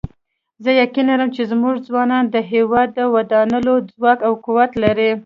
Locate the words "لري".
4.83-5.09